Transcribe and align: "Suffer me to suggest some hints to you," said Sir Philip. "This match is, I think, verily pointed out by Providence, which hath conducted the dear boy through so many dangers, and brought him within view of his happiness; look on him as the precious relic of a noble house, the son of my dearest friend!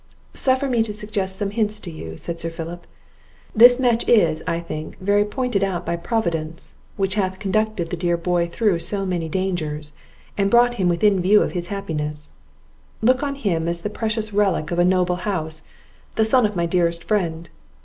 "Suffer 0.33 0.67
me 0.67 0.81
to 0.81 0.95
suggest 0.95 1.35
some 1.35 1.51
hints 1.51 1.79
to 1.79 1.91
you," 1.91 2.17
said 2.17 2.39
Sir 2.39 2.49
Philip. 2.49 2.87
"This 3.55 3.79
match 3.79 4.09
is, 4.09 4.41
I 4.47 4.59
think, 4.59 4.97
verily 4.97 5.25
pointed 5.25 5.63
out 5.63 5.85
by 5.85 5.95
Providence, 5.95 6.73
which 6.97 7.13
hath 7.13 7.37
conducted 7.37 7.91
the 7.91 7.95
dear 7.95 8.17
boy 8.17 8.47
through 8.51 8.79
so 8.79 9.05
many 9.05 9.29
dangers, 9.29 9.93
and 10.39 10.49
brought 10.49 10.73
him 10.81 10.89
within 10.89 11.19
view 11.21 11.43
of 11.43 11.51
his 11.51 11.67
happiness; 11.67 12.33
look 13.03 13.21
on 13.21 13.35
him 13.35 13.67
as 13.67 13.81
the 13.81 13.91
precious 13.91 14.33
relic 14.33 14.71
of 14.71 14.79
a 14.79 14.83
noble 14.83 15.17
house, 15.17 15.65
the 16.15 16.25
son 16.25 16.47
of 16.47 16.55
my 16.55 16.65
dearest 16.65 17.03
friend! 17.03 17.49